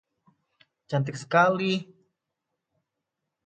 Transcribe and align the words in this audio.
Cantik 0.89 1.17
sekali! 1.21 1.73